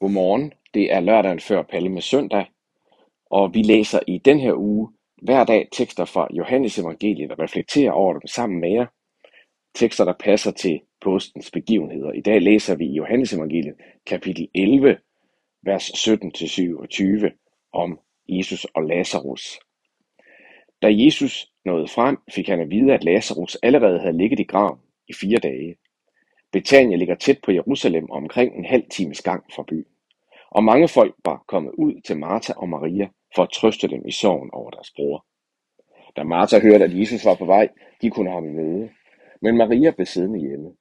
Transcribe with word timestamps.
Godmorgen. 0.00 0.52
Det 0.74 0.92
er 0.92 1.00
lørdagen 1.00 1.40
før 1.40 1.62
Palme 1.62 2.00
søndag, 2.00 2.46
og 3.30 3.54
vi 3.54 3.62
læser 3.62 4.00
i 4.06 4.18
den 4.18 4.40
her 4.40 4.54
uge 4.54 4.88
hver 5.22 5.44
dag 5.44 5.68
tekster 5.72 6.04
fra 6.04 6.28
Johannes 6.32 6.78
evangeliet 6.78 7.32
og 7.32 7.38
reflekterer 7.38 7.92
over 7.92 8.12
dem 8.12 8.26
sammen 8.26 8.60
med 8.60 8.70
jer. 8.72 8.86
Tekster, 9.74 10.04
der 10.04 10.14
passer 10.20 10.50
til 10.50 10.80
påskens 11.00 11.50
begivenheder. 11.50 12.12
I 12.12 12.20
dag 12.20 12.42
læser 12.42 12.76
vi 12.76 12.86
i 12.86 12.94
Johannes 12.94 13.32
evangeliet 13.32 13.74
kapitel 14.06 14.48
11, 14.54 14.98
vers 15.62 15.90
17-27 15.90 17.70
om 17.72 17.98
Jesus 18.28 18.64
og 18.64 18.82
Lazarus. 18.84 19.60
Da 20.82 20.88
Jesus 20.90 21.46
nåede 21.64 21.88
frem, 21.88 22.18
fik 22.34 22.48
han 22.48 22.60
at 22.60 22.70
vide, 22.70 22.94
at 22.94 23.04
Lazarus 23.04 23.56
allerede 23.62 24.00
havde 24.00 24.18
ligget 24.18 24.40
i 24.40 24.44
graven 24.44 24.80
i 25.08 25.12
fire 25.14 25.38
dage. 25.38 25.76
Betania 26.52 26.96
ligger 26.96 27.14
tæt 27.14 27.38
på 27.44 27.52
Jerusalem 27.52 28.10
og 28.10 28.16
omkring 28.16 28.56
en 28.56 28.64
halv 28.64 28.84
times 28.90 29.22
gang 29.22 29.44
fra 29.54 29.64
byen. 29.68 29.89
Og 30.50 30.64
mange 30.64 30.88
folk 30.88 31.14
var 31.24 31.44
kommet 31.48 31.72
ud 31.78 32.00
til 32.06 32.18
Martha 32.18 32.52
og 32.56 32.68
Maria 32.68 33.08
for 33.34 33.42
at 33.42 33.50
trøste 33.54 33.88
dem 33.88 34.06
i 34.06 34.12
sorgen 34.12 34.50
over 34.52 34.70
deres 34.70 34.92
bror. 34.96 35.26
Da 36.16 36.22
Martha 36.24 36.60
hørte, 36.60 36.84
at 36.84 36.98
Jesus 36.98 37.24
var 37.24 37.34
på 37.34 37.44
vej, 37.46 37.68
de 38.02 38.10
kunne 38.10 38.30
ham 38.30 38.44
i 38.48 38.52
møde. 38.52 38.90
Men 39.42 39.56
Maria 39.56 39.90
blev 39.90 40.06
siddende 40.06 40.40
hjemme. 40.40 40.72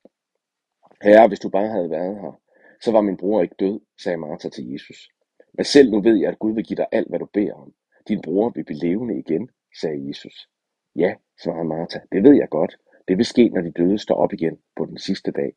Herre, 1.04 1.28
hvis 1.28 1.40
du 1.40 1.50
bare 1.50 1.68
havde 1.68 1.90
været 1.90 2.22
her, 2.22 2.42
så 2.82 2.92
var 2.92 3.02
min 3.02 3.18
bror 3.18 3.42
ikke 3.42 3.56
død, 3.60 3.80
sagde 4.04 4.18
Martha 4.18 4.50
til 4.50 4.72
Jesus. 4.72 5.10
Men 5.54 5.66
selv 5.66 5.92
nu 5.92 6.02
ved 6.02 6.16
jeg, 6.18 6.30
at 6.30 6.40
Gud 6.40 6.54
vil 6.56 6.66
give 6.66 6.78
dig 6.78 6.88
alt, 6.92 7.10
hvad 7.10 7.20
du 7.20 7.26
beder 7.34 7.54
om. 7.54 7.74
Din 8.08 8.22
bror 8.22 8.50
vil 8.56 8.64
blive 8.66 8.80
levende 8.80 9.20
igen, 9.20 9.50
sagde 9.82 10.08
Jesus. 10.08 10.50
Ja, 10.96 11.16
svarede 11.44 11.66
Martha, 11.68 12.00
det 12.12 12.24
ved 12.24 12.36
jeg 12.36 12.50
godt. 12.50 12.78
Det 13.08 13.18
vil 13.18 13.26
ske, 13.26 13.50
når 13.50 13.62
de 13.62 13.72
døde 13.72 13.98
står 14.00 14.16
op 14.16 14.34
igen 14.34 14.58
på 14.76 14.86
den 14.86 14.98
sidste 14.98 15.32
dag. 15.32 15.54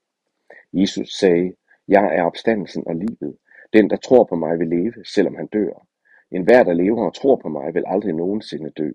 Jesus 0.72 1.08
sagde, 1.08 1.54
jeg 1.88 2.16
er 2.16 2.22
opstandelsen 2.24 2.84
og 2.86 2.94
livet. 2.96 3.36
Den, 3.72 3.90
der 3.90 3.96
tror 3.96 4.24
på 4.24 4.36
mig, 4.36 4.58
vil 4.58 4.68
leve, 4.68 5.04
selvom 5.04 5.36
han 5.36 5.46
dør. 5.46 5.86
En 6.30 6.44
hver, 6.44 6.62
der 6.62 6.72
lever 6.72 7.06
og 7.06 7.14
tror 7.14 7.36
på 7.36 7.48
mig, 7.48 7.74
vil 7.74 7.84
aldrig 7.86 8.12
nogensinde 8.12 8.70
dø. 8.70 8.91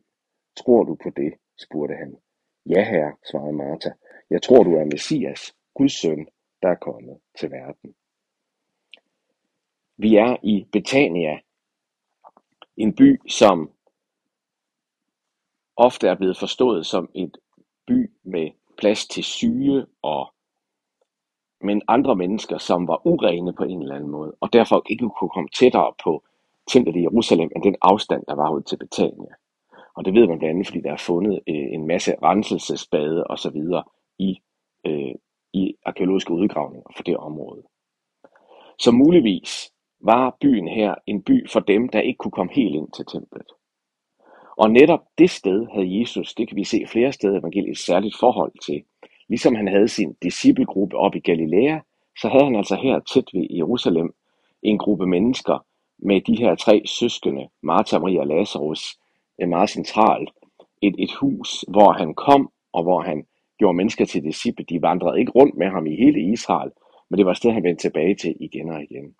Tror 0.57 0.83
du 0.83 0.95
på 1.03 1.09
det? 1.09 1.33
spurgte 1.57 1.95
han. 1.95 2.17
Ja, 2.65 2.83
herre, 2.83 3.15
svarede 3.31 3.53
Martha. 3.53 3.89
Jeg 4.29 4.41
tror, 4.41 4.63
du 4.63 4.75
er 4.75 4.85
Messias, 4.85 5.55
Guds 5.73 6.01
søn, 6.01 6.27
der 6.61 6.69
er 6.69 6.75
kommet 6.75 7.19
til 7.39 7.51
verden. 7.51 7.95
Vi 9.97 10.15
er 10.15 10.37
i 10.43 10.67
Betania, 10.71 11.39
en 12.77 12.95
by, 12.95 13.29
som 13.29 13.71
ofte 15.75 16.07
er 16.07 16.15
blevet 16.15 16.37
forstået 16.37 16.85
som 16.85 17.09
et 17.15 17.37
by 17.87 18.11
med 18.23 18.51
plads 18.77 19.07
til 19.07 19.23
syge 19.23 19.85
og 20.01 20.33
men 21.61 21.81
andre 21.87 22.15
mennesker, 22.15 22.57
som 22.57 22.87
var 22.87 23.07
urene 23.07 23.53
på 23.53 23.63
en 23.63 23.81
eller 23.81 23.95
anden 23.95 24.09
måde, 24.09 24.35
og 24.41 24.53
derfor 24.53 24.83
ikke 24.89 25.09
kunne 25.19 25.29
komme 25.29 25.49
tættere 25.49 25.93
på 26.03 26.23
templet 26.67 26.95
i 26.95 27.01
Jerusalem, 27.01 27.49
end 27.55 27.63
den 27.63 27.75
afstand, 27.81 28.23
der 28.27 28.35
var 28.35 28.51
ud 28.51 28.61
til 28.61 28.77
Betania. 28.77 29.33
Og 29.95 30.05
det 30.05 30.13
ved 30.13 30.27
man 30.27 30.39
blandt 30.39 30.53
andet, 30.53 30.67
fordi 30.67 30.81
der 30.81 30.91
er 30.91 30.97
fundet 30.97 31.39
øh, 31.47 31.67
en 31.73 31.87
masse 31.87 32.15
renselsesbade 32.23 33.23
og 33.23 33.39
så 33.39 33.49
videre 33.49 33.83
i, 34.19 34.39
øh, 34.85 35.15
i 35.53 35.75
arkeologiske 35.85 36.33
udgravninger 36.33 36.89
for 36.95 37.03
det 37.03 37.17
område. 37.17 37.63
Så 38.79 38.91
muligvis 38.91 39.71
var 40.01 40.37
byen 40.41 40.67
her 40.67 40.95
en 41.07 41.23
by 41.23 41.49
for 41.49 41.59
dem, 41.59 41.89
der 41.89 42.01
ikke 42.01 42.17
kunne 42.17 42.31
komme 42.31 42.53
helt 42.53 42.75
ind 42.75 42.91
til 42.91 43.05
templet. 43.05 43.47
Og 44.57 44.71
netop 44.71 44.99
det 45.17 45.29
sted 45.29 45.67
havde 45.73 45.99
Jesus, 45.99 46.33
det 46.33 46.47
kan 46.47 46.57
vi 46.57 46.63
se 46.63 46.85
flere 46.87 47.11
steder 47.11 47.35
i 47.35 47.37
evangeliet, 47.37 47.71
et 47.71 47.77
særligt 47.77 48.15
forhold 48.19 48.51
til. 48.65 48.83
Ligesom 49.29 49.55
han 49.55 49.67
havde 49.67 49.87
sin 49.87 50.15
disciplegruppe 50.23 50.97
op 50.97 51.15
i 51.15 51.19
Galilea, 51.19 51.79
så 52.21 52.27
havde 52.27 52.43
han 52.43 52.55
altså 52.55 52.75
her 52.75 52.99
tæt 52.99 53.29
ved 53.33 53.47
Jerusalem 53.49 54.13
en 54.63 54.77
gruppe 54.77 55.07
mennesker 55.07 55.65
med 55.99 56.21
de 56.21 56.35
her 56.35 56.55
tre 56.55 56.81
søskende, 56.85 57.47
Martha, 57.63 57.99
Maria 57.99 58.19
og 58.19 58.27
Lazarus, 58.27 58.97
øh, 59.41 59.49
meget 59.49 59.69
centralt. 59.69 60.29
Et, 60.81 60.95
et 60.99 61.13
hus, 61.13 61.65
hvor 61.67 61.91
han 61.91 62.13
kom, 62.13 62.51
og 62.73 62.83
hvor 62.83 63.01
han 63.01 63.25
gjorde 63.57 63.77
mennesker 63.77 64.05
til 64.05 64.23
disciple. 64.23 64.65
De 64.65 64.81
vandrede 64.81 65.19
ikke 65.19 65.31
rundt 65.31 65.55
med 65.57 65.67
ham 65.67 65.87
i 65.87 65.95
hele 65.95 66.31
Israel, 66.33 66.71
men 67.09 67.17
det 67.17 67.25
var 67.25 67.31
et 67.31 67.37
sted, 67.37 67.51
han 67.51 67.63
vendte 67.63 67.87
tilbage 67.87 68.15
til 68.15 68.35
igen 68.39 68.69
og 68.69 68.83
igen. 68.83 69.15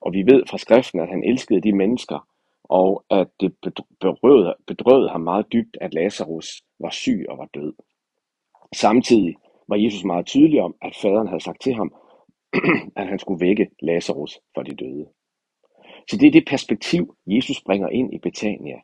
Og 0.00 0.12
vi 0.12 0.22
ved 0.22 0.42
fra 0.50 0.58
skriften, 0.58 1.00
at 1.00 1.08
han 1.08 1.24
elskede 1.24 1.60
de 1.60 1.72
mennesker, 1.72 2.28
og 2.64 3.04
at 3.10 3.28
det 3.40 3.54
bedrøvede, 4.00 4.54
bedrøvede 4.66 5.08
ham 5.08 5.20
meget 5.20 5.46
dybt, 5.52 5.76
at 5.80 5.94
Lazarus 5.94 6.62
var 6.80 6.90
syg 6.90 7.26
og 7.28 7.38
var 7.38 7.48
død. 7.54 7.72
Samtidig 8.74 9.34
var 9.72 9.78
Jesus 9.84 10.04
meget 10.04 10.26
tydelig 10.26 10.60
om, 10.62 10.74
at 10.82 10.96
faderen 11.02 11.28
havde 11.28 11.44
sagt 11.48 11.62
til 11.62 11.74
ham, 11.74 11.94
at 13.00 13.06
han 13.06 13.18
skulle 13.18 13.40
vække 13.46 13.68
Lazarus 13.82 14.40
fra 14.54 14.62
de 14.62 14.74
døde. 14.76 15.06
Så 16.10 16.16
det 16.16 16.26
er 16.26 16.30
det 16.30 16.44
perspektiv, 16.46 17.16
Jesus 17.26 17.62
bringer 17.62 17.88
ind 17.88 18.14
i 18.14 18.18
Betania. 18.18 18.78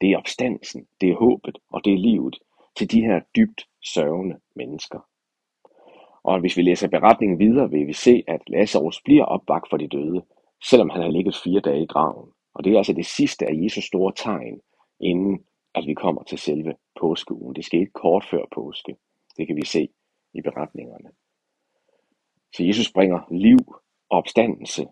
Det 0.00 0.12
er 0.12 0.18
opstandelsen, 0.18 0.86
det 1.00 1.10
er 1.10 1.16
håbet 1.16 1.58
og 1.70 1.84
det 1.84 1.92
er 1.92 1.98
livet 1.98 2.38
til 2.76 2.90
de 2.90 3.00
her 3.00 3.20
dybt 3.36 3.66
sørgende 3.84 4.36
mennesker. 4.56 5.00
Og 6.22 6.40
hvis 6.40 6.56
vi 6.56 6.62
læser 6.62 6.88
beretningen 6.88 7.38
videre, 7.38 7.70
vil 7.70 7.86
vi 7.86 7.92
se, 7.92 8.22
at 8.28 8.40
Lazarus 8.46 9.02
bliver 9.04 9.24
opvagt 9.24 9.70
for 9.70 9.76
de 9.76 9.88
døde, 9.88 10.22
selvom 10.64 10.90
han 10.90 11.02
har 11.02 11.10
ligget 11.10 11.40
fire 11.44 11.60
dage 11.60 11.82
i 11.82 11.86
graven. 11.86 12.30
Og 12.54 12.64
det 12.64 12.72
er 12.72 12.78
altså 12.78 12.92
det 12.92 13.06
sidste 13.06 13.46
af 13.46 13.54
Jesus 13.54 13.84
store 13.84 14.12
tegn, 14.16 14.60
inden 15.00 15.44
at 15.74 15.86
vi 15.86 15.94
kommer 15.94 16.22
til 16.22 16.38
selve 16.38 16.74
påskeugen. 17.00 17.56
Det 17.56 17.64
skete 17.64 17.86
kort 17.94 18.24
før 18.30 18.44
påske. 18.54 18.96
Det 19.36 19.46
kan 19.46 19.56
vi 19.56 19.64
se 19.64 19.88
i 20.34 20.40
beretningerne. 20.42 21.10
Så 22.54 22.64
Jesus 22.64 22.92
bringer 22.92 23.20
liv 23.30 23.58
og 24.10 24.18
opstandelse 24.18 24.86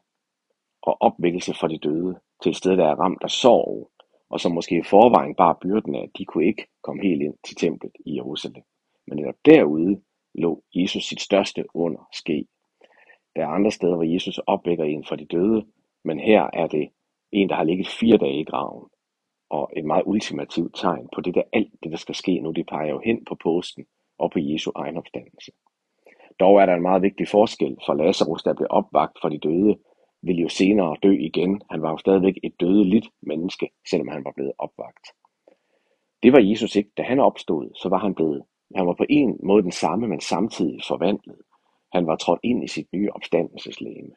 og 0.82 0.96
opvækkelse 1.00 1.54
for 1.60 1.66
de 1.68 1.78
døde 1.78 2.20
til 2.42 2.50
et 2.50 2.56
sted, 2.56 2.76
der 2.76 2.86
er 2.86 3.00
ramt 3.00 3.22
af 3.22 3.30
sorg, 3.30 3.90
og 4.30 4.40
som 4.40 4.52
måske 4.52 4.78
i 4.78 4.82
forvejen 4.82 5.34
bare 5.34 5.56
byrden 5.62 5.94
af, 5.94 6.02
at 6.02 6.10
de 6.18 6.24
kunne 6.24 6.46
ikke 6.46 6.66
komme 6.82 7.02
helt 7.02 7.22
ind 7.22 7.34
til 7.46 7.56
templet 7.56 7.92
i 8.06 8.16
Jerusalem. 8.16 8.62
Men 9.06 9.16
netop 9.16 9.34
derude 9.44 10.02
lå 10.34 10.62
Jesus 10.74 11.04
sit 11.04 11.20
største 11.20 11.64
under 11.74 12.08
ske. 12.12 12.46
Der 13.36 13.42
er 13.42 13.48
andre 13.48 13.70
steder, 13.70 13.94
hvor 13.94 14.12
Jesus 14.14 14.38
opvækker 14.38 14.84
en 14.84 15.04
for 15.08 15.16
de 15.16 15.24
døde, 15.24 15.66
men 16.04 16.20
her 16.20 16.50
er 16.52 16.66
det 16.66 16.88
en, 17.32 17.48
der 17.48 17.54
har 17.54 17.64
ligget 17.64 17.88
fire 17.88 18.16
dage 18.16 18.40
i 18.40 18.44
graven. 18.44 18.88
Og 19.50 19.70
et 19.76 19.84
meget 19.84 20.02
ultimativt 20.06 20.76
tegn 20.76 21.08
på 21.14 21.20
det 21.20 21.34
der, 21.34 21.42
alt 21.52 21.72
det, 21.82 21.90
der 21.90 21.96
skal 21.96 22.14
ske 22.14 22.40
nu, 22.40 22.50
det 22.50 22.66
peger 22.66 22.90
jo 22.90 23.00
hen 23.04 23.24
på 23.24 23.34
påsken 23.34 23.86
og 24.18 24.30
på 24.30 24.38
Jesu 24.38 24.70
egen 24.74 24.96
opstandelse. 24.96 25.52
Dog 26.40 26.60
er 26.60 26.66
der 26.66 26.74
en 26.74 26.82
meget 26.82 27.02
vigtig 27.02 27.28
forskel, 27.28 27.76
for 27.86 27.94
Lazarus, 27.94 28.42
der 28.42 28.54
blev 28.54 28.66
opvagt 28.70 29.18
for 29.22 29.28
de 29.28 29.38
døde, 29.38 29.78
ville 30.22 30.42
jo 30.42 30.48
senere 30.48 30.96
dø 31.02 31.12
igen. 31.12 31.62
Han 31.70 31.82
var 31.82 31.90
jo 31.90 31.96
stadigvæk 31.96 32.34
et 32.42 32.54
dødeligt 32.60 33.08
menneske, 33.22 33.70
selvom 33.90 34.08
han 34.08 34.24
var 34.24 34.32
blevet 34.36 34.52
opvagt. 34.58 35.06
Det 36.22 36.32
var 36.32 36.40
Jesus 36.40 36.76
ikke. 36.76 36.90
Da 36.96 37.02
han 37.02 37.20
opstod, 37.20 37.70
så 37.74 37.88
var 37.88 37.98
han 37.98 38.14
blevet, 38.14 38.42
han 38.74 38.86
var 38.86 38.94
på 38.94 39.04
en 39.08 39.40
måde 39.42 39.62
den 39.62 39.72
samme, 39.72 40.08
men 40.08 40.20
samtidig 40.20 40.80
forvandlet. 40.88 41.40
Han 41.92 42.06
var 42.06 42.16
trådt 42.16 42.40
ind 42.42 42.64
i 42.64 42.68
sit 42.68 42.92
nye 42.92 43.10
opstandelseslæme. 43.10 44.10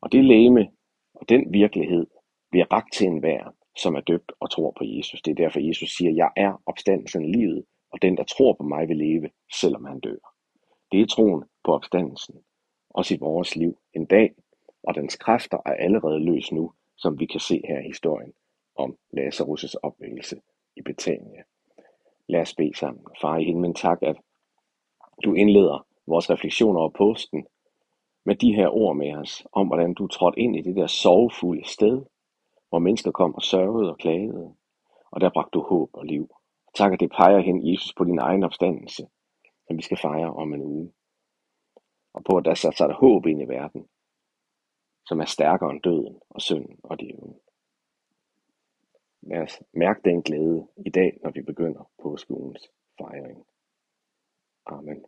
Og 0.00 0.12
det 0.12 0.24
læme 0.24 0.68
og 1.14 1.28
den 1.28 1.52
virkelighed 1.52 2.06
bliver 2.50 2.66
ragt 2.72 2.92
til 2.92 3.06
enhver, 3.06 3.54
som 3.76 3.94
er 3.94 4.00
døbt 4.00 4.32
og 4.40 4.50
tror 4.50 4.70
på 4.78 4.84
Jesus. 4.84 5.22
Det 5.22 5.30
er 5.30 5.34
derfor, 5.34 5.60
Jesus 5.60 5.90
siger, 5.96 6.12
jeg 6.12 6.30
er 6.36 6.62
opstandelsen 6.66 7.24
i 7.24 7.32
livet, 7.32 7.64
og 7.96 8.02
den, 8.02 8.16
der 8.16 8.24
tror 8.24 8.52
på 8.52 8.62
mig, 8.62 8.88
vil 8.88 8.96
leve, 8.96 9.30
selvom 9.60 9.84
han 9.84 10.00
dør. 10.00 10.34
Det 10.92 11.00
er 11.00 11.06
troen 11.06 11.44
på 11.64 11.74
opstandelsen, 11.74 12.34
også 12.90 13.14
i 13.14 13.18
vores 13.20 13.56
liv 13.56 13.78
en 13.94 14.06
dag, 14.06 14.34
og 14.82 14.94
dens 14.94 15.16
kræfter 15.16 15.58
er 15.66 15.74
allerede 15.74 16.20
løs 16.20 16.52
nu, 16.52 16.72
som 16.96 17.20
vi 17.20 17.26
kan 17.26 17.40
se 17.40 17.62
her 17.68 17.78
i 17.78 17.86
historien 17.86 18.32
om 18.74 18.96
Lazarus' 19.16 19.74
opvækkelse 19.82 20.40
i 20.76 20.82
Betania. 20.82 21.42
Lad 22.28 22.40
os 22.40 22.54
bede 22.54 22.76
sammen. 22.78 23.04
Far 23.20 23.38
i 23.38 23.44
himlen, 23.44 23.74
tak, 23.74 23.98
at 24.02 24.16
du 25.24 25.34
indleder 25.34 25.86
vores 26.06 26.30
refleksioner 26.30 26.80
over 26.80 26.90
påsken 26.90 27.46
med 28.24 28.36
de 28.36 28.54
her 28.54 28.68
ord 28.68 28.96
med 28.96 29.14
os, 29.14 29.46
om 29.52 29.66
hvordan 29.66 29.94
du 29.94 30.06
trådte 30.06 30.40
ind 30.40 30.56
i 30.56 30.60
det 30.60 30.76
der 30.76 30.86
sorgfulde 30.86 31.68
sted, 31.68 32.02
hvor 32.68 32.78
mennesker 32.78 33.10
kom 33.10 33.34
og 33.34 33.42
sørgede 33.42 33.90
og 33.90 33.98
klagede, 33.98 34.54
og 35.10 35.20
der 35.20 35.30
bragte 35.30 35.50
du 35.50 35.62
håb 35.62 35.90
og 35.92 36.04
liv. 36.04 36.35
Tak, 36.76 36.92
at 36.92 37.00
det 37.00 37.10
peger 37.10 37.38
hen, 37.38 37.72
Jesus, 37.72 37.94
på 37.96 38.04
din 38.04 38.18
egen 38.18 38.42
opstandelse, 38.44 39.02
som 39.66 39.76
vi 39.76 39.82
skal 39.82 39.98
fejre 40.02 40.34
om 40.34 40.54
en 40.54 40.62
uge. 40.62 40.92
Og 42.14 42.24
på, 42.24 42.36
at 42.36 42.44
der 42.44 42.54
sat 42.54 42.78
der 42.78 42.94
håb 42.94 43.26
ind 43.26 43.42
i 43.42 43.48
verden, 43.48 43.88
som 45.06 45.20
er 45.20 45.24
stærkere 45.24 45.70
end 45.70 45.82
døden 45.82 46.20
og 46.30 46.40
synden 46.40 46.80
og 46.82 47.00
djævlen. 47.00 47.40
Lad 49.22 49.42
os 49.42 49.62
mærke 49.72 50.00
den 50.04 50.22
glæde 50.22 50.68
i 50.86 50.90
dag, 50.90 51.18
når 51.22 51.30
vi 51.30 51.42
begynder 51.42 51.90
på 52.02 52.16
skolens 52.16 52.70
fejring. 52.98 53.46
Amen. 54.66 55.04